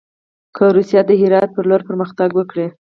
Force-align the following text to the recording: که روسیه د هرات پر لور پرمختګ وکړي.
که 0.55 0.65
روسیه 0.75 1.01
د 1.05 1.11
هرات 1.21 1.49
پر 1.55 1.63
لور 1.69 1.81
پرمختګ 1.89 2.29
وکړي. 2.35 2.67